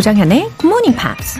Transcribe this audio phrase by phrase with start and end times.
[0.00, 1.38] 조장현의 Good Morning Pops.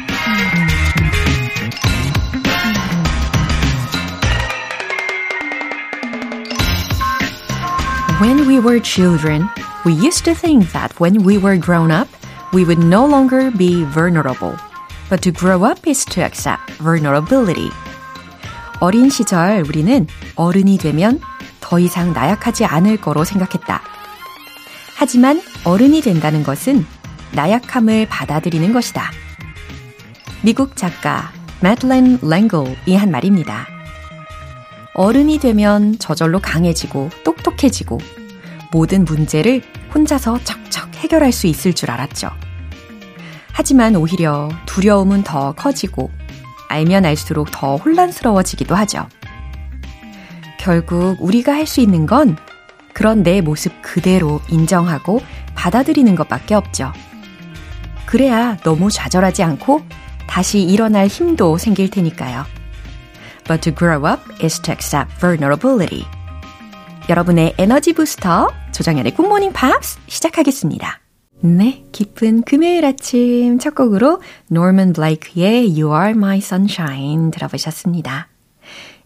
[8.21, 9.49] When we were children,
[9.87, 12.07] we used to think that when we were grown up,
[12.53, 14.55] we would no longer be vulnerable.
[15.09, 17.71] But to grow up is to accept vulnerability.
[18.81, 21.19] 어린 시절 우리는 어른이 되면
[21.61, 23.81] 더 이상 나약하지 않을 거로 생각했다.
[24.99, 26.85] 하지만 어른이 된다는 것은
[27.33, 29.11] 나약함을 받아들이는 것이다.
[30.43, 33.67] 미국 작가 매틀렌 랭글이 한 말입니다.
[34.95, 37.99] 어른이 되면 저절로 강해지고 똑똑해지고
[38.73, 39.63] 모든 문제를
[39.95, 42.31] 혼자서 척척 해결할 수 있을 줄 알았죠.
[43.53, 46.11] 하지만 오히려 두려움은 더 커지고
[46.69, 49.07] 알면 알수록 더 혼란스러워지기도 하죠.
[50.59, 52.37] 결국 우리가 할 수 있는 건
[52.93, 55.21] 그런 내 모습 그대로 인정하고
[55.55, 56.93] 받아들이는 것밖에 없죠.
[58.11, 59.83] 그래야 너무 좌절하지 않고
[60.27, 62.45] 다시 일어날 힘도 생길 테니까요.
[63.47, 66.05] But to grow up is to accept vulnerability.
[67.09, 71.01] 여러분의 에너지 부스터 조정현의 굿모닝 팝스 시작하겠습니다.
[71.43, 78.29] 네, 기쁜 금요일 아침 첫 곡으로 노먼 블레이크의 You Are My Sunshine 들어보셨습니다.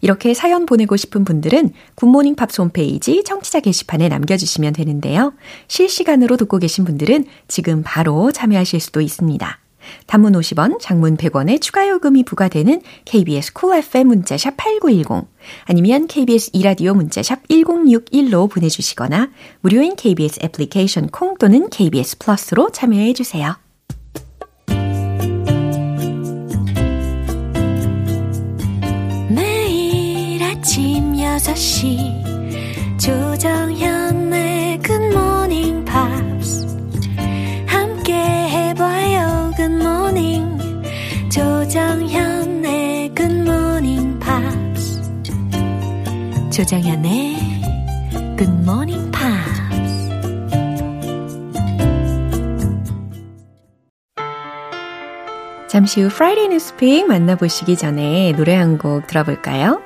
[0.00, 5.34] 이렇게 사연 보내고 싶은 분들은 굿모닝 팝 홈페이지 청취자 게시판에 남겨주시면 되는데요.
[5.68, 9.58] 실시간으로 듣고 계신 분들은 지금 바로 참여하실 수도 있습니다.
[10.06, 15.28] 단문 50원, 장문 100원의 추가 요금이 부과되는 KBS cool FM 문자샵 8910
[15.64, 23.65] 아니면 KBS 2라디오 문자샵 1061로 보내주시거나 무료인 KBS 애플리케이션 콩 또는 KBS 플러스로 참여해 주세요.
[31.46, 36.66] 6시 조정현의 굿모닝 팝스
[37.66, 40.58] 함께 해봐요 good morning
[41.30, 45.02] 조정현의 굿모닝 팝스
[46.50, 47.36] 조정현의
[48.36, 49.06] 굿모닝
[55.68, 59.85] 잠시 후 프라이데이 뉴스픽 만나보시기 전에 노래 한 곡 들어볼까요?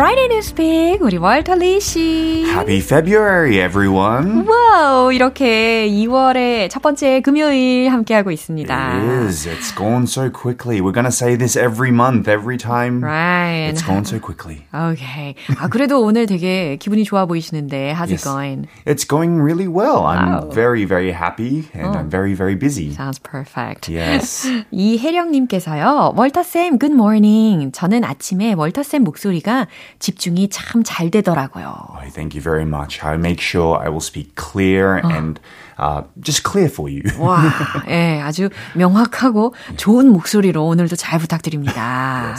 [0.00, 2.46] Friday Newspeak 우리 월터 리 씨.
[2.48, 4.46] Happy February, everyone.
[4.48, 8.74] 와우, 이렇게 2월의 첫 번째 금요일 함께하고 있습니다.
[8.96, 9.46] It is.
[9.46, 10.80] It's gone so quickly.
[10.80, 13.04] We're going to say this every month, every time.
[13.04, 13.68] Right.
[13.68, 14.64] It's gone so quickly.
[14.74, 15.34] Okay.
[15.58, 18.24] 아, 그래도 오늘 되게 기분이 좋아 보이시는데, how's Yes.
[18.24, 18.68] it going?
[18.86, 20.06] It's going really well.
[20.08, 20.48] I'm Wow.
[20.50, 22.88] very, very happy and I'm very, very busy.
[22.96, 23.92] Sounds perfect.
[23.92, 24.48] Yes.
[24.72, 27.70] 이혜령님께서요, 월터 쌤, good morning.
[27.72, 29.66] 저는 아침에 월터 쌤 목소리가
[29.98, 31.66] 집중이 참 잘 되더라고요.
[31.90, 33.02] Oh, thank you very much.
[33.04, 35.40] I make sure I will speak clear and
[35.78, 37.02] uh, just clear for you.
[37.18, 37.42] 와,
[37.88, 42.34] 예, 아주 명확하고 좋은 목소리로 오늘도 잘 부탁드립니다.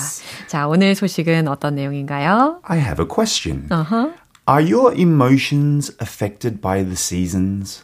[0.48, 2.62] 자, 오늘 소식은 어떤 내용인가요?
[2.64, 3.68] I have a question.
[3.70, 4.12] Uh-huh.
[4.48, 7.84] Are your emotions affected by the seasons?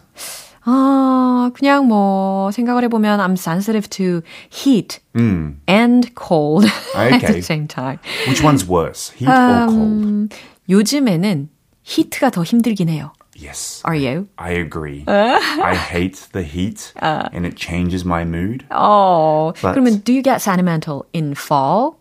[0.65, 5.00] 아, 그냥 뭐 생각을 해보면 I'm sensitive to heat
[5.68, 6.64] and cold
[6.94, 7.40] at the Okay.
[7.40, 7.98] same time.
[8.28, 10.04] Which one's worse, heat or cold?
[10.04, 10.28] 음,
[10.68, 11.48] 요즘에는
[11.84, 13.12] 히트가 더 힘들긴 해요.
[13.34, 13.82] Yes.
[13.84, 14.28] Are you?
[14.38, 15.04] I agree.
[15.08, 18.64] I hate the heat and it changes my mood.
[18.70, 21.96] 어, But- 그러면 do you get sentimental in fall?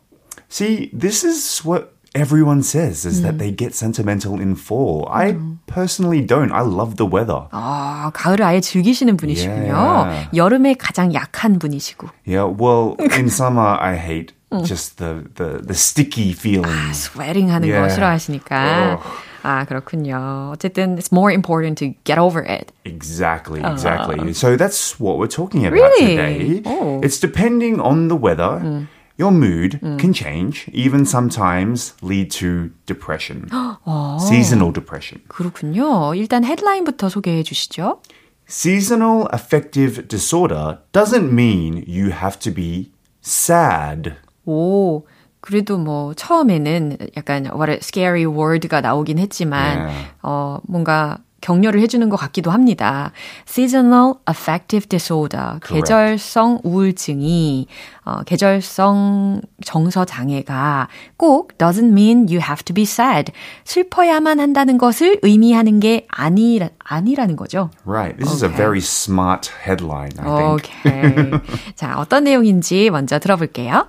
[0.50, 5.08] See, this is what everyone says is that they get sentimental in fall.
[5.10, 5.38] I
[5.68, 6.52] personally don't.
[6.52, 7.48] I love the weather.
[7.52, 9.74] 아, 가을을 아예 즐기시는 분이시군요.
[9.74, 10.30] Yeah.
[10.36, 12.10] 여름에 가장 약한 분이시고.
[12.28, 14.34] Yeah, well, in summer I hate
[14.66, 16.92] just the, the, the sticky feeling.
[16.94, 17.94] 스웨링 하는 거 Yeah.
[17.94, 19.00] 싫어하시니까.
[19.44, 20.52] 아, 그렇군요.
[20.54, 22.72] 어쨌든 it's more important to get over it.
[22.86, 24.34] Exactly, exactly.
[24.34, 26.06] So that's what we're talking about Really?
[26.16, 26.62] today.
[26.66, 27.00] Oh.
[27.02, 28.86] It's depending on the weather.
[29.20, 33.48] Your mood can change, even sometimes lead to depression.
[34.20, 35.22] Seasonal depression.
[35.28, 36.16] 그렇군요.
[36.16, 38.02] 일단 헤드라인부터 소개해 주시죠.
[38.48, 42.92] Seasonal affective disorder doesn't mean you have to be
[43.24, 44.14] sad.
[44.46, 45.06] 오,
[45.40, 50.08] 그래도 뭐 처음에는 약간 what a scary word가 나오긴 했지만 Yeah.
[50.24, 53.13] 어 뭔가 격려를 해주는 것 같기도 합니다.
[53.47, 55.75] Seasonal affective disorder, Correct.
[55.75, 57.67] 계절성 우울증이
[58.05, 63.33] 어, 계절성 정서 장애가 꼭 doesn't mean you have to be sad.
[63.65, 67.71] 슬퍼야만 한다는 것을 의미하는 게 아니 아니라는 거죠.
[67.85, 68.17] Right.
[68.17, 68.57] This is a Okay.
[68.57, 70.71] very smart headline, I think.
[70.85, 71.41] 오케이.
[71.75, 73.89] 자, 어떤 내용인지 먼저 들어볼게요.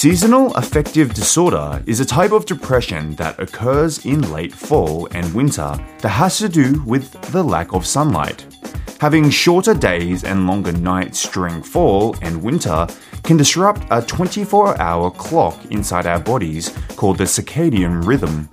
[0.00, 5.74] Seasonal affective disorder is a type of depression that occurs in late fall and winter
[6.02, 8.44] that has to do with the lack of sunlight.
[9.00, 12.86] Having shorter days and longer nights during fall and winter
[13.24, 18.48] can disrupt a 24 hour clock inside our bodies called the circadian rhythm.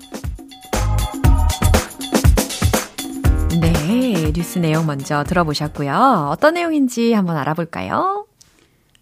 [3.61, 6.29] 네, 뉴스 내용 먼저 들어보셨고요.
[6.31, 8.25] 어떤 내용인지 한번 알아볼까요?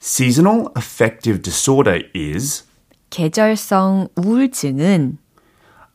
[0.06, 2.64] Seasonal affective disorder is
[3.12, 5.18] 계절성 우울증은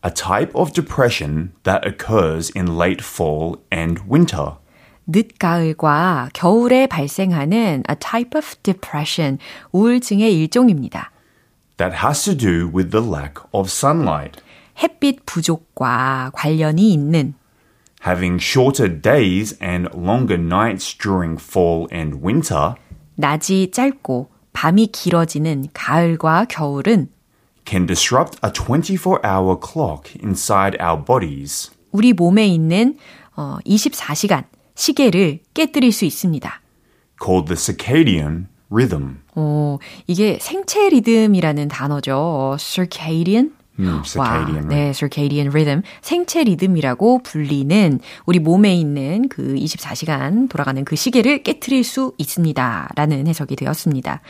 [0.04, 4.58] a type of depression that occurs in late fall and winter.
[5.08, 9.38] 늦가을과 겨울에 발생하는 a type of depression,
[9.72, 11.10] 우울증의 일종입니다.
[11.78, 14.40] that has to do with the lack of sunlight.
[14.82, 17.34] 햇빛 부족과 관련이 있는
[18.02, 22.74] Having shorter days and longer nights during fall and winter
[23.15, 27.09] 낮이 짧고 밤이 길어지는 가을과 겨울은
[27.65, 31.71] can disrupt a 24 hour clock inside our bodies.
[31.91, 32.97] 우리 몸에 있는
[33.35, 34.45] 어, 24시간
[34.75, 36.61] 시계를 깨뜨릴 수 있습니다.
[37.23, 39.19] called the circadian rhythm.
[39.35, 42.57] 어, 이게 생체 리듬이라는 단어죠.
[42.59, 43.53] circadian.
[43.81, 45.81] 음, 와, circadian 네, circadian rhythm.
[46.01, 52.89] 생체 리듬이라고 불리는 우리 몸에 있는 그 24시간 돌아가는 그 시계를 깨뜨릴 수 있습니다.
[52.95, 54.21] 라는 해석이 되었습니다.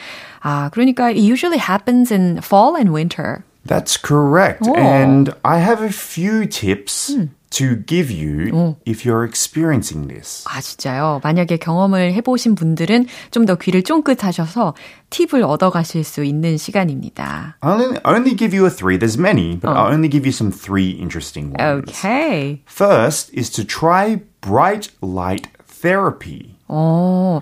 [0.42, 3.44] 아, 그러니까 it usually happens in fall and winter.
[3.68, 4.68] That's correct.
[4.68, 4.76] Oh.
[4.76, 7.16] And I have a few tips
[7.52, 10.46] to give you if you're experiencing this.
[10.48, 11.20] 아, 진짜요?
[11.24, 14.74] 만약에 경험을 해보신 분들은 좀 더 귀를 쫑긋하셔서
[15.10, 17.58] 팁을 얻어가실 수 있는 시간입니다.
[17.62, 18.98] I'll only, only give you a three.
[18.98, 21.90] There's many, but I'll only give you some three interesting ones.
[21.90, 22.62] Okay.
[22.66, 26.56] First is to try bright light therapy.
[26.68, 27.42] 어,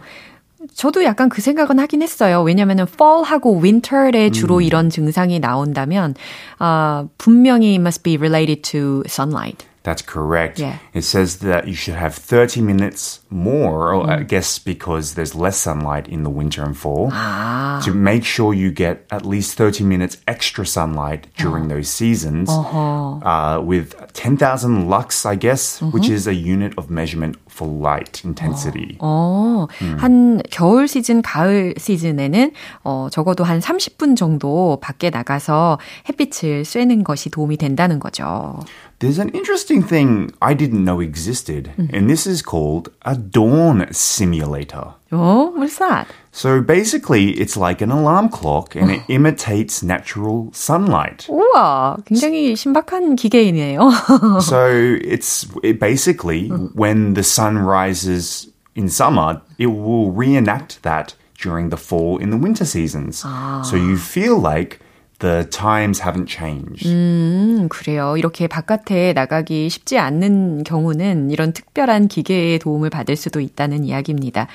[0.73, 2.41] 저도 약간 그 생각은 하긴 했어요.
[2.41, 6.15] 왜냐면은 fall하고 winter에 주로 이런 증상이 나온다면,
[6.57, 9.68] 아, 분명히 must be related to sunlight.
[9.84, 10.58] That's correct.
[10.58, 10.78] Yeah.
[10.94, 15.58] It says that you should have 30 minutes more, or I guess because there's less
[15.58, 20.16] sunlight in the winter and fall, to make sure you get at least 30 minutes
[20.26, 26.72] extra sunlight during those seasons uh, with 10,000 lux, I guess, which is a unit
[26.78, 28.96] of measurement for light intensity.
[29.00, 29.96] 어, 음.
[29.98, 32.52] 한 겨울 시즌, 가을 시즌에는
[32.84, 38.58] 어, 적어도 한 30분 정도 밖에 나가서 햇빛을 쐬는 것이 도움이 된다는 거죠.
[39.00, 41.94] There's an interesting thing I didn't know existed, mm-hmm.
[41.94, 44.94] and this is called a dawn simulator.
[45.10, 46.08] Oh, what's that?
[46.32, 51.26] So basically, it's like an alarm clock and it imitates natural sunlight.
[51.28, 54.40] 우와, 굉장히 신박한 기계이네요.
[54.42, 54.66] so
[55.02, 61.76] it's it basically when the sun rises in summer, it will reenact that during the
[61.76, 63.22] fall in the winter seasons.
[63.24, 63.62] Ah.
[63.62, 64.80] So you feel like
[65.20, 66.88] the times haven't changed.
[66.88, 68.16] 음, 그래요.
[68.16, 74.48] 이렇게 바깥에 나가기 쉽지 않는 경우는 이런 특별한 기계의 도움을 받을 수도 있다는 이야기입니다.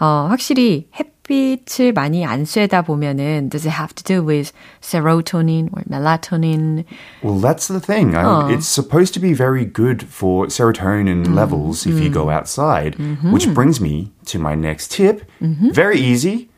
[0.00, 5.82] 어, 확실히 햇빛을 많이 안 쐬다 보면은 does it have to do with serotonin or
[5.90, 6.84] melatonin?
[7.22, 8.14] Well, that's the thing.
[8.14, 8.48] 어.
[8.50, 12.02] It's supposed to be very good for serotonin 음, levels if 음.
[12.02, 13.32] you go outside, 음흠.
[13.32, 15.26] which brings me to my next tip.
[15.42, 15.74] 음흠.
[15.74, 16.48] Very easy.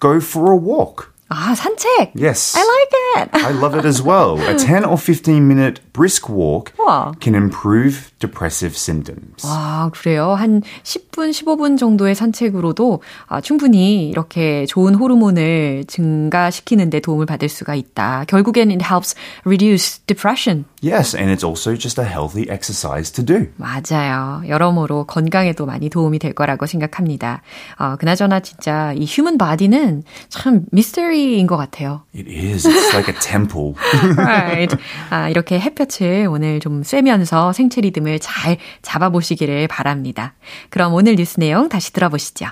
[0.00, 1.16] Go for a walk.
[1.33, 2.11] 아, 산책.
[2.13, 2.57] Yes.
[2.57, 2.91] I like
[3.23, 3.45] it.
[3.45, 4.37] I love it as well.
[4.49, 7.13] A 10 or 15 minute brisk walk 와.
[7.21, 9.45] can improve depressive symptoms.
[9.45, 10.33] 아, 그래요.
[10.33, 17.75] 한 10분, 15분 정도의 산책으로도 아, 충분히 이렇게 좋은 호르몬을 증가시키는 데 도움을 받을 수가
[17.75, 18.25] 있다.
[18.27, 20.65] 결국엔 it helps reduce depression.
[20.83, 23.47] Yes, and it's also just a healthy exercise to do.
[23.55, 24.41] 맞아요.
[24.47, 27.41] 여러모로 건강에도 많이 도움이 될 거라고 생각합니다.
[27.77, 32.02] 어, 그나저나 진짜 이 human body는 참 미스터리 인 것 같아요.
[32.14, 32.66] It is.
[32.66, 33.74] It's like a temple.
[34.16, 34.74] right.
[35.10, 40.34] 아, 이렇게 햇볕을 오늘 좀 쐬면서 생체 리듬을 잘 잡아보시기를 바랍니다.
[40.70, 42.46] 그럼 오늘 뉴스 내용 다시 들어보시죠.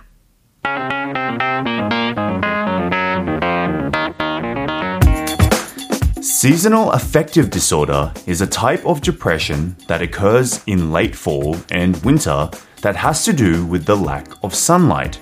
[6.21, 12.49] Seasonal affective disorder is a type of depression that occurs in late fall and winter
[12.83, 15.19] that has to do with the lack of sunlight.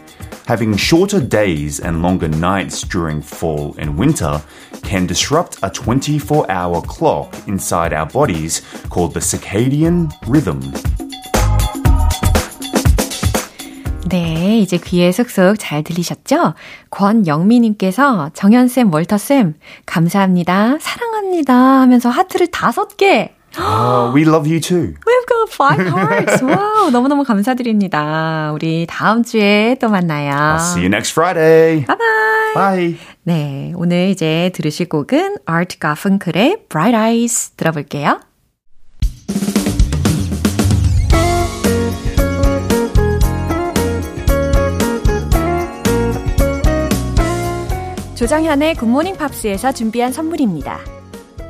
[0.47, 4.43] Having shorter days and longer nights during fall and winter
[4.83, 10.61] can disrupt a 24 hour clock inside our bodies called the circadian rhythm.
[14.13, 16.53] 네, 이제 귀에 쏙쏙 잘 들리셨죠?
[16.91, 19.55] 권영미님께서 정연쌤, 월터쌤,
[19.87, 20.77] 감사합니다.
[20.81, 21.55] 사랑합니다.
[21.55, 23.35] 하면서 하트를 다섯 개.
[23.58, 24.94] Uh, we love you too.
[25.06, 26.44] We've got five hearts.
[26.44, 28.52] wow, 너무너무 감사드립니다.
[28.54, 30.32] 우리 다음 주에 또 만나요.
[30.32, 31.86] I'll see you next Friday.
[31.86, 32.54] Bye bye.
[32.54, 32.98] Bye.
[33.24, 38.20] 네, 오늘 이제 들으실 곡은 Art Garfunkel의 Bright Eyes 들어볼게요.
[48.16, 50.97] 조정현의 굿모닝 팝스에서 준비한 선물입니다.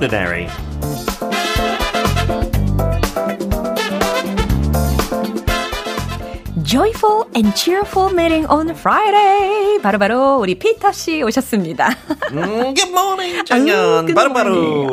[0.00, 0.48] extraordinary.
[6.62, 9.78] Joyful and cheerful meeting on Friday.
[9.82, 11.90] 바로바로 바로 우리 피터 씨 오셨습니다.
[12.30, 14.14] mm, good morning, 장현.
[14.14, 14.88] 바로바로.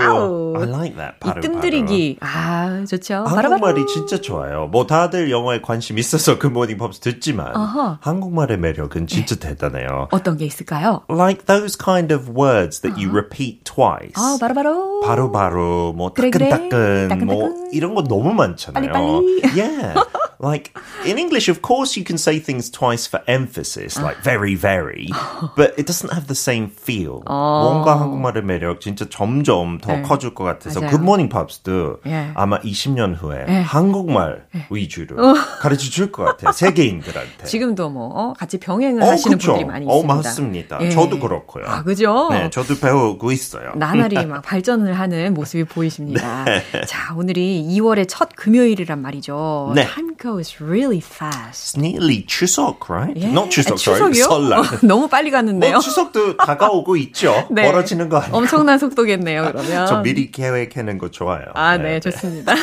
[0.59, 1.19] I like that.
[1.19, 2.18] 바로, 뜸들이기.
[2.20, 3.24] 아, 좋죠.
[3.26, 4.68] 한국말이 진짜 좋아요.
[4.70, 7.98] 뭐 다들 영어에 관심 있어서 굿모닝 팝스 듣지만 uh-huh.
[8.00, 9.48] 한국말의 매력은 진짜 네.
[9.48, 10.08] 대단해요.
[10.10, 11.02] 어떤 게 있을까요?
[11.08, 13.08] Like those kind of words that uh-huh.
[13.08, 14.14] you repeat twice.
[14.16, 15.00] 아, 바로바로.
[15.00, 17.24] 바로바로 뭐 그래, 따끈따끈 그래.
[17.24, 18.92] 뭐 이런 거 너무 많잖아요.
[18.92, 19.42] 빨리 빨리.
[19.56, 19.94] Yeah.
[20.40, 20.72] like
[21.04, 25.10] in English of course you can say things twice for emphasis like very very
[25.56, 27.22] but it doesn't have the same feel.
[27.26, 30.02] 뭔가 한국말의 매력 진짜 점점 더 네.
[30.02, 30.96] 커질 것 같아서 맞아요.
[30.96, 31.16] 굿모
[31.58, 32.30] 닝 팝스도 예.
[32.34, 33.52] 아마 20년 후에 예.
[33.60, 34.66] 한국말 예.
[34.70, 35.34] 위주로 어.
[35.60, 36.52] 가르쳐 줄 것 같아요.
[36.52, 37.44] 세계인들한테.
[37.46, 39.52] 지금도 뭐 어, 같이 병행을 어, 하시는 그쵸?
[39.52, 40.12] 분들이 많이 어, 있습니다.
[40.12, 40.78] 어, 맞습니다.
[40.80, 40.90] 예.
[40.90, 41.64] 저도 그렇고요.
[41.66, 42.28] 아, 그죠?
[42.30, 43.72] 네, 저도 배우고 있어요.
[43.76, 46.44] 나날이 막 발전을 하는 모습이 보이십니다.
[46.48, 46.62] 네.
[46.86, 49.72] 자, 오늘이 2월의 첫 금요일이란 말이죠.
[49.74, 49.86] 네.
[49.86, 51.78] Time goes really fast.
[51.78, 53.20] Nearly 추석, right?
[53.20, 53.28] 예.
[53.30, 54.14] Not 추석, sorry.
[54.14, 54.60] 설날.
[54.60, 55.72] 어, 너무 빨리 갔는데요.
[55.72, 57.46] 뭐, 추석도 다가오고 있죠.
[57.50, 57.62] 네.
[57.62, 58.34] 멀어지는 거 아니에요?
[58.34, 59.86] 엄청난 속도겠네요, 그러면.
[59.86, 61.44] 저 미리 계획해낸 거 좋아요.
[61.54, 62.54] 아, 네, 네 좋습니다.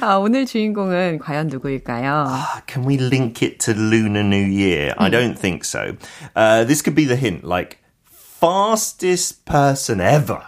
[0.00, 2.26] 아, 오늘 주인공은 과연 누구일까요?
[2.28, 4.94] Uh, can we link it to Lunar New Year?
[4.98, 5.96] I don't think so.
[6.34, 10.42] Uh, this could be the hint, like fastest person ever.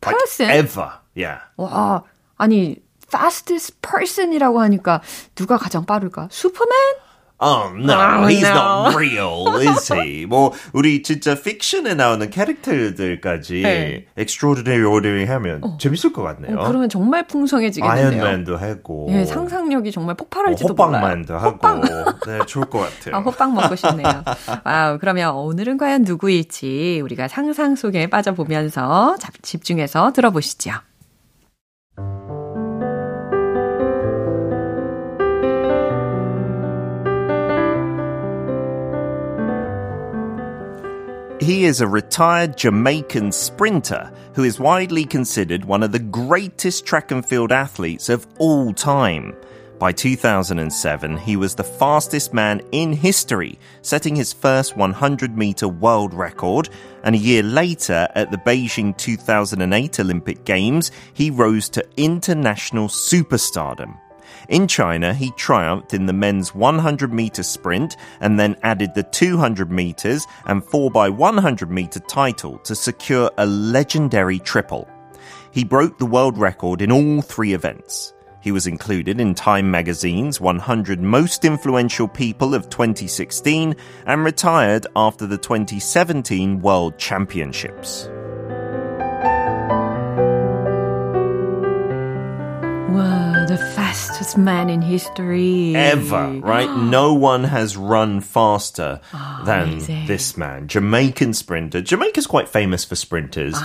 [0.00, 0.48] Person?
[0.48, 0.92] Like, ever.
[1.14, 1.40] Yeah.
[1.56, 2.02] 와,
[2.36, 5.02] 아니 fastest person이라고 하니까
[5.34, 6.28] 누가 가장 빠를까?
[6.30, 7.03] 슈퍼맨?
[7.44, 8.54] Oh no, Oh, he's no.
[8.54, 10.24] not real, is he?
[10.26, 14.06] 뭐 우리 진짜 픽션에 나오는 캐릭터들까지 네.
[14.18, 16.58] extraordinary, ordinary 하면 재밌을 것 같네요.
[16.58, 18.22] 어, 그러면 정말 풍성해지겠는데요.
[18.24, 21.02] 아이언맨도 하고, 예, 상상력이 정말 뭐 폭발할지도 몰라요.
[21.02, 21.82] 호빵맨도 하고, 호빵.
[22.26, 23.16] 네, 좋을 것 같아요.
[23.16, 24.24] 아, 호빵 먹고 싶네요.
[24.64, 30.72] wow, 그러면 오늘은 과연 누구일지 우리가 상상 속에 빠져보면서 자- 집중해서 들어보시죠.
[41.44, 47.10] He is a retired Jamaican sprinter who is widely considered one of the greatest track
[47.10, 49.36] and field athletes of all time.
[49.78, 56.14] By 2007, he was the fastest man in history, setting his first 100 meter world
[56.14, 56.70] record.
[57.02, 63.98] And a year later, at the Beijing 2008 Olympic Games, he rose to international superstardom.
[64.48, 69.70] In China, he triumphed in the men's 100 meter sprint and then added the 200
[69.70, 74.88] meters and 4x100 meter title to secure a legendary triple.
[75.50, 78.12] He broke the world record in all three events.
[78.40, 83.74] He was included in Time magazine's 100 Most Influential People of 2016
[84.04, 88.10] and retired after the 2017 World Championships
[94.13, 95.75] 와, the fastest man in history.
[95.75, 96.69] ever, right?
[96.77, 98.99] no one has run faster
[99.45, 100.07] than amazing.
[100.07, 100.67] this man.
[100.67, 101.81] Jamaican sprinter.
[101.81, 103.55] Jamaica's quite famous for sprinters,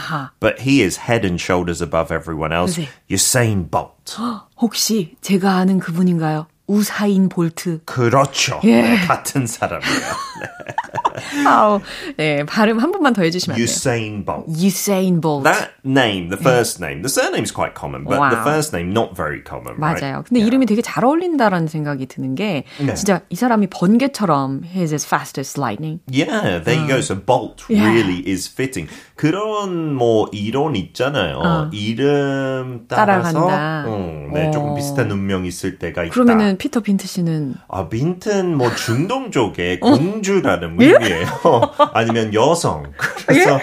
[0.41, 2.77] but he is head and shoulders above everyone else.
[2.77, 2.89] 그지?
[3.09, 4.17] Usain Bolt.
[4.61, 6.47] 혹시 제가 아는 그분인가요?
[6.67, 7.83] 우사인 볼트.
[7.85, 8.61] 그렇죠.
[8.65, 8.81] 예.
[8.81, 10.15] 네, 같은 사람이에요.
[11.48, 11.80] 아우,
[12.18, 13.64] 네, 발음 한 번만 더 해주시면 안 돼요?
[13.64, 14.46] Usain Bolt.
[14.52, 15.44] Usain Bolt.
[15.44, 18.44] That name, the first name, the surname's quite common, but the Wow.
[18.44, 20.00] first name not very common, right?
[20.02, 20.24] 맞아요.
[20.28, 22.94] 근데 이름이 되게 잘 어울린다라는 생각이 드는 게 네.
[22.96, 26.00] 진짜 이 사람이 번개처럼 he's as fast as lightning.
[26.12, 27.00] Yeah, there you go.
[27.02, 27.90] So Bolt Yeah.
[27.92, 28.90] really is fitting.
[29.16, 31.70] 그런 뭐 이론 있잖아요.
[31.74, 33.86] 이름 따라서 따라간다.
[33.88, 34.76] 음, 네, 조금 어.
[34.76, 36.14] 비슷한 운명 있을 때가 있다.
[36.14, 40.76] 그러면은 피터 빈트 씨는 아, 빈튼 뭐 중동 쪽에 공주라는
[41.09, 41.73] 의미예요.
[41.93, 42.93] 아니면 여성.
[43.27, 43.61] 그래서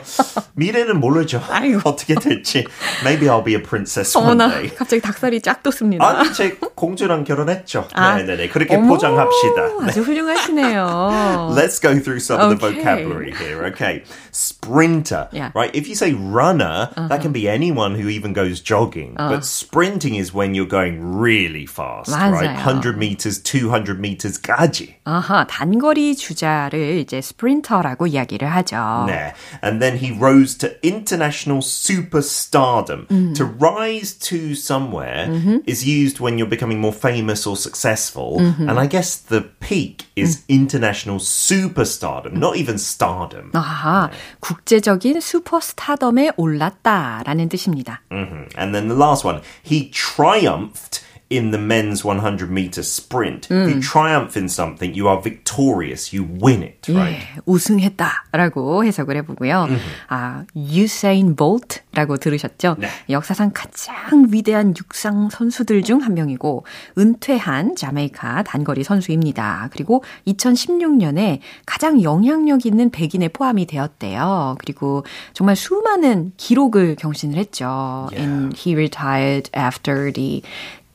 [0.53, 1.41] 미래는 모르죠.
[1.49, 1.81] 아이고.
[1.83, 2.65] 어떻게 될지.
[3.03, 4.69] Maybe I'll be a princess one 어머나 day.
[4.75, 6.05] 갑자기 닭살이 쫙 돋습니다.
[6.07, 7.87] 아니, 제 공주랑 결혼했죠.
[7.93, 8.15] 아.
[8.17, 8.49] 네네네.
[8.49, 9.67] 그렇게 어머, 포장합시다.
[9.81, 9.87] 네.
[9.87, 11.53] 아주 훌륭하시네요.
[11.55, 12.79] Let's go through some of the Okay.
[12.81, 13.65] vocabulary here.
[13.67, 14.03] Okay.
[14.31, 15.27] Sprinter.
[15.31, 15.51] Yeah.
[15.55, 15.73] Right.
[15.75, 19.15] If you say runner, that can be anyone who even goes jogging.
[19.17, 22.11] But sprinting is when you're going really fast.
[22.11, 22.31] Right.
[22.31, 22.55] 맞아요.
[22.55, 24.95] 100 meters, 200 meters,까지.
[25.05, 29.05] 아하, 단거리 주자를 이제 스프린터라고 이야기를 하죠.
[29.07, 29.33] 네.
[29.63, 33.07] And then he rose to international superstardom.
[33.35, 35.29] To rise to somewhere
[35.65, 38.39] is used when you're becoming more famous or successful.
[38.39, 43.51] And I guess the peak is international superstardom, not even stardom.
[43.53, 48.01] 아하, 국제적인 슈퍼스타덤에 올랐다라는 뜻입니다.
[48.11, 48.49] Mhm.
[48.57, 53.50] And then the last one, he triumphed in the men's 100 meter sprint.
[53.50, 57.18] If you triumph in something, you are victorious, you win it, right?
[57.18, 59.66] 예, 우승했다라고 해석을 해보고요.
[60.08, 62.76] 아, 유세인 볼트라고 들으셨죠?
[62.78, 62.88] 네.
[63.10, 66.64] 역사상 가장 위대한 육상 선수들 중 한 명이고
[66.98, 69.70] 은퇴한 자메이카 단거리 선수입니다.
[69.72, 74.56] 그리고 2016년에 가장 영향력 있는 백인에 포함이 되었대요.
[74.60, 78.08] 그리고 정말 수많은 기록을 경신을 했죠.
[78.12, 80.42] And he retired after the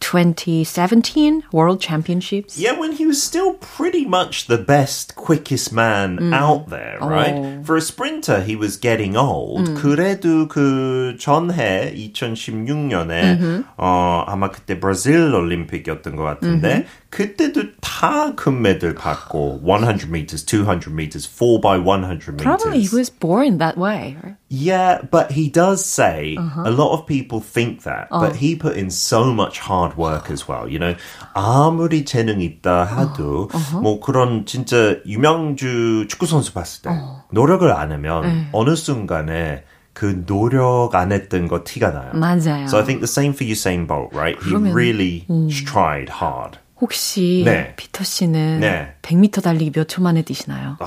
[0.00, 2.58] 2017 World Championships.
[2.58, 7.34] Yeah, when he was still pretty much the best, quickest man out there, right?
[7.34, 7.62] Oh.
[7.64, 9.66] For a sprinter, he was getting old.
[9.74, 19.62] 그래도 그 전해 2016년에 어 아마 그때 브라질 올림픽이었던 것 같은데 그때도 다 금메달 받고
[19.64, 22.42] 100 meters, 200 meters, 4 by 100 meters.
[22.42, 24.16] Probably he was born that way.
[24.22, 24.36] Right?
[24.48, 28.90] Yeah, but he does say a lot of people think that, but he put in
[28.90, 30.68] so much hard work as well.
[30.68, 30.94] You know,
[31.34, 33.48] 아무리 재능 있다 해도
[33.80, 36.90] 뭐 그런 진짜 유명주 축구 선수 봤을 때
[37.32, 42.10] 노력을 안 하면 어느 순간에 그 노력 안 했던 거 티가 나요.
[42.12, 42.66] 맞아요.
[42.68, 44.36] So I think the same for Usain Bolt, right?
[44.42, 45.24] He 그러면- really
[45.64, 46.58] tried hard.
[46.81, 47.73] 혹시 네.
[47.77, 48.93] 피터 씨는 네.
[49.03, 50.77] 100m 달리기 몇 초 만에 뛰시나요?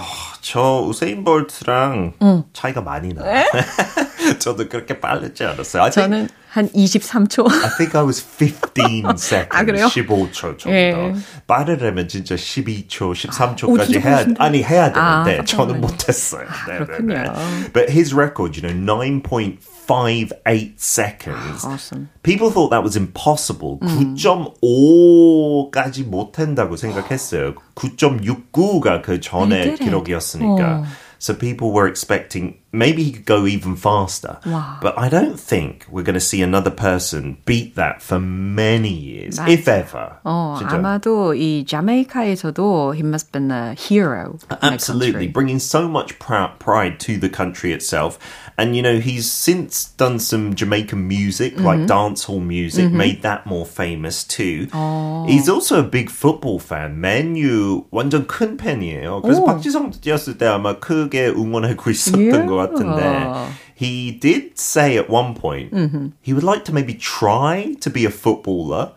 [0.40, 2.14] 저 우세인 볼트랑
[2.52, 3.44] 차이가 많이 나요.
[4.40, 5.84] 저도 그렇게 빠르지 않았어요.
[5.90, 7.50] Think 저는 한 23초.
[7.50, 9.48] I think I was 15 seconds.
[9.50, 9.86] 아, 그래요?
[9.88, 10.70] 15초 정도.
[10.70, 11.12] 예.
[11.48, 14.24] 빠르려면 진짜 12초, 오, 13초까지 진짜 해야?
[14.38, 15.80] 아니, 해야 아, 되는데, 깜짝 저는.
[15.80, 16.46] 못했어요.
[16.68, 17.14] 네, 네, 그렇군요.
[17.14, 17.72] 네.
[17.72, 18.72] But his record, you know,
[19.20, 21.64] 9.58 seconds.
[21.66, 22.08] Awesome.
[22.22, 23.80] People thought that was impossible.
[23.82, 24.14] 음.
[24.14, 27.54] 9.5까지 못한다고 생각했어요.
[27.74, 29.74] 9.69가 그 전에.
[29.74, 30.82] 기록이었으니까.
[30.82, 30.84] 어.
[31.18, 34.37] So people were expecting maybe he could go even faster.
[34.45, 34.77] Wow.
[34.81, 39.39] But I don't think we're going to see another person beat that for many years,
[39.39, 39.49] 맞아요.
[39.49, 40.17] if ever.
[40.23, 40.75] 어, 진짜.
[40.77, 44.37] 아마도 이 자메이카에서도 he must have been a hero.
[44.41, 45.27] in the Absolutely, country.
[45.27, 48.19] bringing so much prou- pride to the country itself.
[48.57, 51.65] And you know, he's since done some Jamaican music, Mm-hmm.
[51.65, 54.67] like dancehall music, made that more famous too.
[54.73, 55.25] Oh.
[55.27, 56.99] He's also a big football fan.
[57.01, 59.21] 맨유 완전 큰 팬이에요.
[59.23, 59.45] 그래서 오.
[59.45, 62.45] 박지성도 뛰었을 때 아마 크게 응원하고 있었던 Yeah.
[62.45, 63.48] 것 같 은데.
[63.76, 66.14] He did say at one point Mm-hmm.
[66.22, 68.92] he would like to maybe try to be a footballer.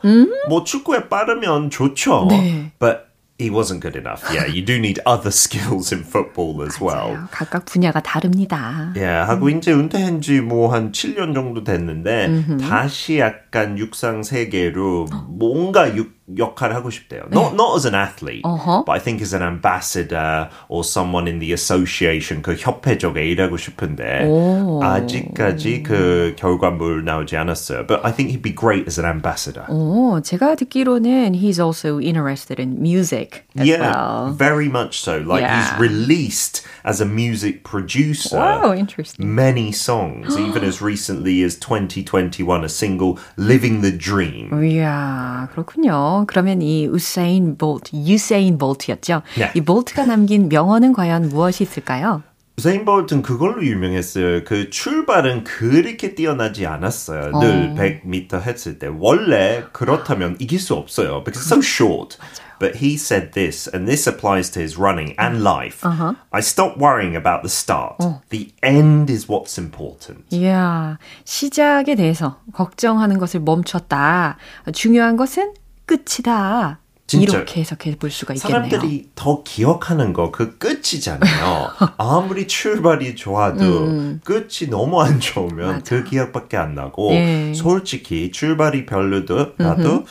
[0.47, 2.27] 뭐 축구에 빠르면 좋죠.
[2.27, 2.30] Mm?
[2.30, 2.71] 네.
[2.80, 3.08] But
[3.39, 4.23] he wasn't good enough.
[4.34, 7.13] Yeah, you do need other skills in football as well.
[7.13, 7.27] 맞아요.
[7.32, 8.93] 각각 분야가 다릅니다.
[8.95, 15.95] 예, 하고 이제 은퇴한 지 뭐 한 7년 정도 됐는데 다시 약간 육상 세계로 뭔가
[15.95, 17.22] 육, 역할을 하고 싶대요.
[17.31, 18.85] Not, not as an athlete, 어허.
[18.87, 23.57] but I think as an ambassador or someone in the association, 그 협회 쪽에 일하고
[23.57, 24.81] 싶은데 오.
[24.83, 27.87] 아직까지 그 결과물 나오지 않았어요.
[27.87, 29.66] But I think he'd be great as an ambassador.
[29.68, 34.33] 오, 제가 듣기로는 he's also interested in music as yeah, well.
[34.33, 35.18] very much so.
[35.18, 35.59] Like Yeah.
[35.59, 38.38] he's released as a music producer.
[38.38, 39.35] Wow, interesting.
[39.35, 46.15] many songs, even as recently as 2021, a single "Living the Dream." 이야, 그렇군요.
[46.25, 49.21] 그러면 이 우사인 볼트, 유세인 볼트였죠.
[49.38, 49.51] 네.
[49.53, 52.23] 이 볼트가 남긴 명언은 과연 무엇이 있을까요?
[52.58, 54.43] 우사인 볼트는 그걸로 유명했어요.
[54.43, 57.39] 그 출발은 그렇게 뛰어나지 않았어요.
[57.39, 58.88] 늘 100m 했을 때.
[58.88, 61.23] 원래 그렇다면 이길 수 없어요.
[61.23, 62.17] Because so short.
[62.60, 65.88] But he said this, and this applies to his running and life.
[66.32, 67.97] I stopped worrying about the start.
[68.30, 70.25] The end is what's important.
[70.32, 74.38] 이야, 시작에 대해서 걱정하는 것을 멈췄다.
[74.73, 75.53] 중요한 것은
[75.88, 76.80] 끝이다.
[77.10, 77.38] 진짜.
[77.38, 78.67] 이렇게 해석해 볼 수가 있겠네요.
[78.69, 81.69] 사람들이 더 기억하는 거 그 끝이잖아요.
[81.97, 87.54] 아무리 출발이 좋아도 끝이 너무 안 좋으면 그 기억밖에 안 나고 예.
[87.56, 90.06] 솔직히 출발이 별로도 나도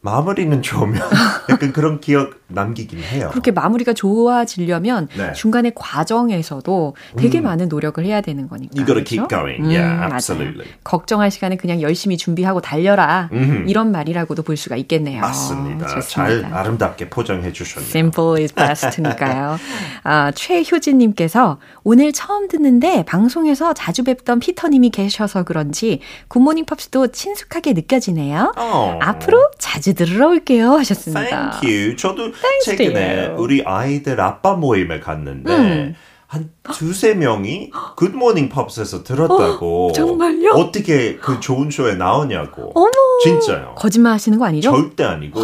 [0.00, 1.02] 마무리는 좋으면
[1.50, 3.28] 약간 그런 기억 남기긴 해요.
[3.30, 5.32] 그렇게 마무리가 좋아지려면 네.
[5.34, 8.72] 중간에 과정에서도 되게 많은 노력을 해야 되는 거니까.
[8.74, 9.04] You gotta 그렇죠?
[9.04, 9.62] keep going.
[9.68, 10.12] Yeah, 맞아요.
[10.14, 10.70] absolutely.
[10.82, 13.28] 걱정할 시간에 그냥 열심히 준비하고 달려라.
[13.66, 15.20] 이런 말이라고도 볼 수가 있겠네요.
[15.20, 15.86] 맞습니다.
[15.86, 16.58] 잘 좋습니다.
[16.58, 17.88] 아름답게 포장해 주셨네요.
[17.88, 19.58] Simple is best니까요.
[20.04, 28.54] 아, 최효진님께서 오늘 처음 듣는데 방송에서 자주 뵙던 피터님이 계셔서 그런지 굿모닝 팝스도 친숙하게 느껴지네요.
[28.56, 28.98] 어.
[29.02, 31.50] 앞으로 자주 들으러 올게요 하셨습니다.
[31.60, 31.96] Thank you.
[31.96, 32.32] 저도
[32.64, 33.34] 최근에.
[33.36, 35.94] 우리 아이들 아빠 모임에 갔는데
[36.28, 39.88] 한 두세 명이 굿모닝 팝스에서 들었다고.
[39.88, 40.50] 어, 정말요?
[40.50, 42.70] 어떻게 그 좋은 쇼에 나오냐고.
[42.74, 42.90] 어머.
[43.24, 43.74] 진짜요.
[43.76, 44.70] 거짓말 하시는 거 아니죠?
[44.70, 45.40] 절대 아니고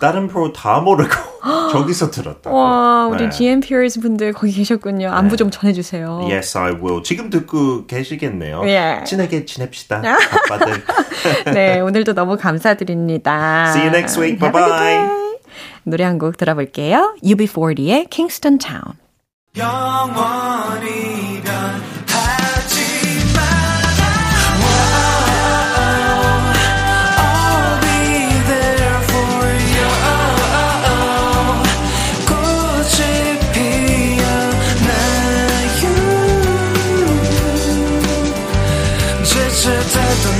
[0.00, 1.10] 다른 프로 다 모르고
[1.72, 2.56] 저기서 들었다고.
[2.56, 3.30] 와, 우리 네.
[3.30, 5.10] GMPers 분들 거기 계셨군요.
[5.10, 6.20] 안부 좀 전해주세요.
[6.30, 7.02] Yes, I will.
[7.02, 8.62] 지금 듣고 계시겠네요.
[8.66, 9.02] 예.
[9.04, 10.02] 친하게 지냅시다.
[10.46, 10.84] 아빠들.
[11.52, 13.70] 네, 오늘도 너무 감사드립니다.
[13.70, 14.38] See you next week.
[14.38, 14.78] Bye-bye.
[14.78, 15.17] day.
[15.84, 17.16] 노래 한 곡 들어볼게요.
[17.22, 18.96] UB40의 Kingston Town.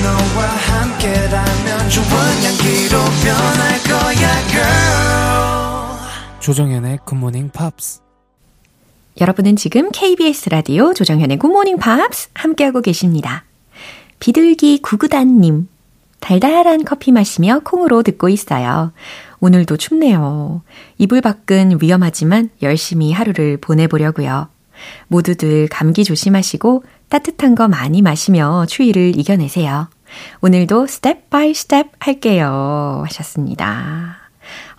[0.03, 2.05] 너와 함께라면 좋은
[2.45, 5.08] 향기로 변할 거야 girl
[6.49, 8.01] 조정현의 굿모닝 팝스
[9.21, 13.45] 여러분은 지금 KBS 라디오 조정현의 굿모닝 팝스 함께하고 계십니다.
[14.19, 15.69] 비둘기 구구단님,
[16.21, 18.95] 달달한 커피 마시며 콩으로 듣고 있어요.
[19.41, 20.63] 오늘도 춥네요.
[20.97, 24.49] 이불 밖은 위험하지만 열심히 하루를 보내보려고요.
[25.09, 29.91] 모두들 감기 조심하시고 따뜻한 거 많이 마시며 추위를 이겨내세요.
[30.41, 33.03] 오늘도 step by step 할게요.
[33.05, 34.28] 하셨습니다.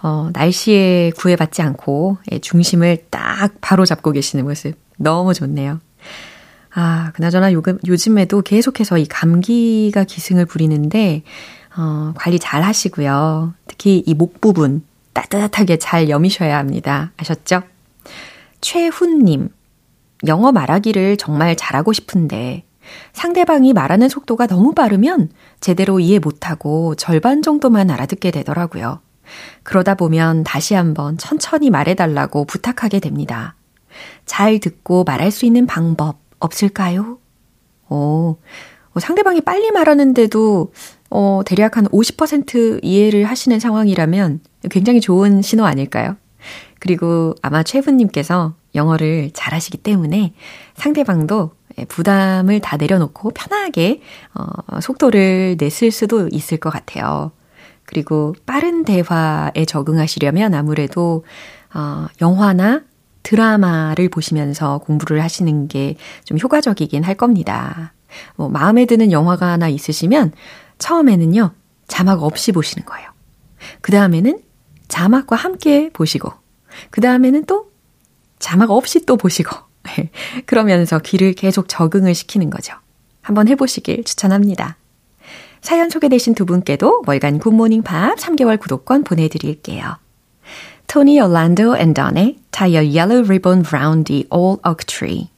[0.02, 5.80] 어, 날씨에 구애받지 않고 예, 중심을 딱 바로 잡고 계시는 모습 너무 좋네요.
[6.74, 11.24] 아, 그나저나 요, 요즘에도 계속해서 이 감기가 기승을 부리는데
[11.78, 13.54] 어, 관리 잘 하시고요.
[13.68, 14.84] 특히 이 목 부분
[15.14, 17.12] 따뜻하게 잘 여미셔야 합니다.
[17.18, 17.64] 아셨죠?
[18.62, 19.50] 최훈님,
[20.28, 22.64] 영어 말하기를 정말 잘하고 싶은데
[23.14, 29.00] 상대방이 말하는 속도가 너무 빠르면 제대로 이해 못하고 절반 정도만 알아듣게 되더라고요.
[29.64, 33.56] 그러다 보면 다시 한번 천천히 말해달라고 부탁하게 됩니다.
[34.26, 37.18] 잘 듣고 말할 수 있는 방법 없을까요?
[37.90, 38.38] 오,
[38.94, 40.72] 어, 상대방이 빨리 말하는데도
[41.12, 46.16] 어, 대략 한 50% 이해를 하시는 상황이라면 굉장히 좋은 신호 아닐까요?
[46.80, 50.34] 그리고 아마 최분님께서 영어를 잘하시기 때문에
[50.76, 51.52] 상대방도
[51.88, 54.02] 부담을 다 내려놓고 편하게
[54.34, 57.32] 어, 속도를 냈을 수도 있을 것 같아요.
[57.90, 61.26] 그리고 빠른 대화에 적응하시려면 아무래도
[61.74, 62.82] 어, 영화나
[63.24, 67.94] 드라마를 보시면서 공부를 하시는 게 좀 효과적이긴 할 겁니다.
[68.36, 70.34] 뭐 마음에 드는 영화가 하나 있으시면
[70.78, 71.52] 처음에는요
[71.88, 73.10] 자막 없이 보시는 거예요.
[73.82, 74.40] 그 다음에는
[74.88, 76.32] 자막과 함께 보시고
[76.92, 77.72] 그 다음에는 또
[78.38, 79.50] 자막 없이 또 보시고
[80.46, 82.76] 그러면서 귀를 계속 적응을 시키는 거죠.
[83.22, 84.78] 한번 해보시길 추천합니다.
[85.62, 89.98] 사연 소개되신 두 분께도 월간 굿모닝 팝스 3개월 구독권 보내드릴게요.
[90.88, 95.30] Tony Orlando and Dawn의 Tie a Yellow Ribbon Round the Old Oak Tree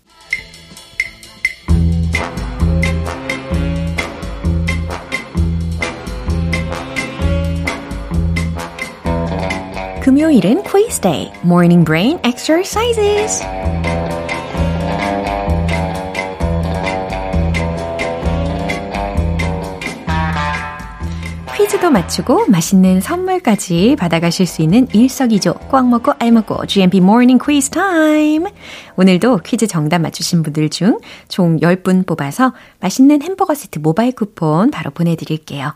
[10.01, 13.43] 금요일은 quiz day, morning brain exercises.
[21.81, 27.01] 퀴즈도 맞추고 맛있는 선물까지 받아가실 수 있는 일석이조 꽉 먹고 알 먹고 GMP
[27.43, 28.51] Quiz Time.
[28.97, 34.91] 오늘도 퀴즈 정답 맞추신 분들 중 총 10분 뽑아서 맛있는 햄버거 세트 모바일 쿠폰 바로
[34.91, 35.73] 보내드릴게요.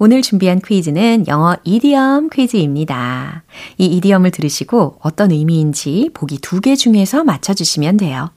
[0.00, 3.44] 오늘 준비한 퀴즈는 영어 이디엄 퀴즈입니다.
[3.78, 8.30] 이 이디엄을 들으시고 어떤 의미인지 보기 두 개 중에서 맞춰주시면 돼요.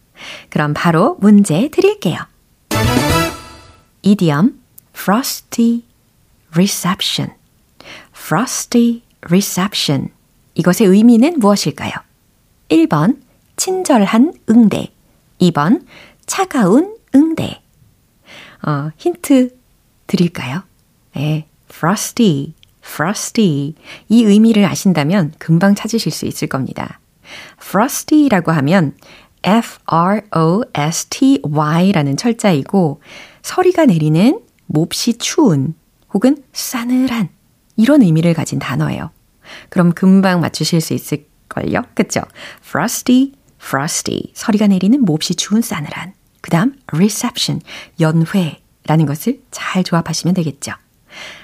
[0.52, 2.20] 그럼 바로 문제 드릴게요.
[4.04, 4.60] 이디엄
[4.96, 5.89] frosty
[6.56, 7.32] reception
[8.16, 10.10] frosty reception
[10.56, 11.92] 이것의 의미는 무엇일까요?
[12.70, 13.22] 1번
[13.56, 14.92] 친절한 응대
[15.42, 15.86] 2번
[16.26, 17.62] 차가운 응대
[18.66, 19.58] 어, 힌트
[20.08, 20.64] 드릴까요?
[21.16, 23.76] 네, frosty, frosty.
[24.10, 27.00] 이 의미를 아신다면 금방 찾으실 수 있을 겁니다.
[27.62, 28.96] frosty라고 하면
[29.44, 29.78] f-r-o-s-t-y라는
[32.18, 33.02] 철자이고
[33.42, 35.76] 서리가 내리는 몹시 추운
[36.14, 37.30] 혹은 싸늘한
[37.76, 39.12] 이런 의미를 가진 단어예요.
[39.70, 41.84] 그럼 금방 맞추실 수 있을걸요?
[41.96, 42.22] 그쵸?
[42.64, 44.32] frosty, frosty.
[44.34, 46.14] 서리가 내리는 몹시 추운 싸늘한.
[46.42, 47.62] 그 다음 reception,
[48.00, 50.74] 연회라는 것을 잘 조합하시면 되겠죠.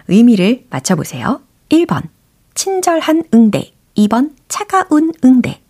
[0.08, 1.42] 의미를 맞춰보세요.
[1.70, 2.10] 1번,
[2.54, 3.74] 친절한 응대.
[3.98, 5.62] 2번, 차가운 응대.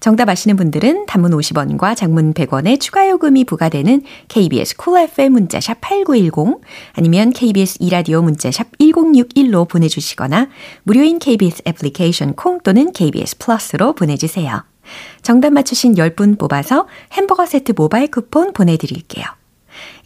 [0.00, 6.60] 정답 아시는 분들은 단문 50원과 장문 100원의 추가 요금이 부과되는 KBS Cool FM 문자샵 8910
[6.92, 10.48] 아니면 KBS 이라디오 문자샵 1061로 보내주시거나
[10.82, 14.64] 무료인 KBS 애플리케이션 콩 또는 KBS 플러스로 보내주세요.
[15.22, 19.24] 정답 맞추신 10분 뽑아서 햄버거 세트 모바일 쿠폰 보내드릴게요.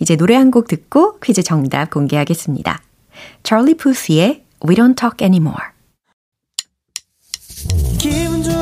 [0.00, 2.80] 이제 노래 한 곡 듣고 퀴즈 정답 공개하겠습니다.
[3.42, 5.74] Charlie Puth의 We Don't Talk Anymore.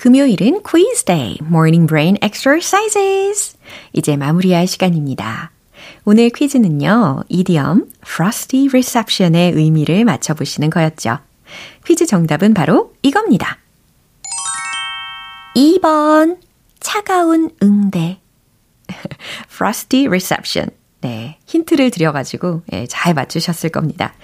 [0.00, 3.54] 금요일은 quiz day, morning brain exercises.
[3.92, 5.50] 이제 마무리할 시간입니다.
[6.06, 11.18] 오늘 퀴즈는요, 이디엄 frosty reception의 의미를 맞춰보시는 거였죠.
[11.86, 13.58] 퀴즈 정답은 바로 이겁니다.
[15.54, 16.38] 2번,
[16.80, 18.20] 차가운 응대.
[19.52, 20.70] frosty reception.
[21.02, 24.14] 네, 힌트를 드려가지고 예, 잘 맞추셨을 겁니다.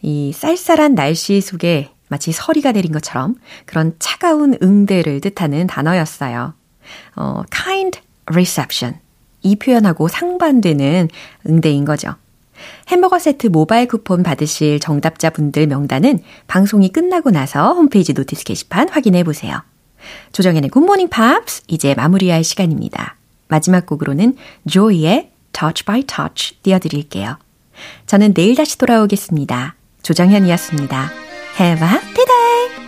[0.00, 6.54] 이 쌀쌀한 날씨 속에 마치 서리가 내린 것처럼 그런 차가운 응대를 뜻하는 단어였어요.
[7.16, 8.98] 어, kind reception.
[9.42, 11.08] 이 표현하고 상반되는
[11.48, 12.14] 응대인 거죠.
[12.88, 19.62] 햄버거 세트 모바일 쿠폰 받으실 정답자분들 명단은 방송이 끝나고 나서 홈페이지 notice 게시판 확인해 보세요.
[20.32, 23.16] 조정현의 굿모닝 팝스 이제 마무리할 시간입니다.
[23.48, 24.36] 마지막 곡으로는
[24.68, 27.38] 조이의 Touch by Touch 띄워드릴게요.
[28.06, 29.76] 저는 내일 다시 돌아오겠습니다.
[30.02, 31.27] 조정현이었습니다.
[31.58, 32.87] Have a happy day!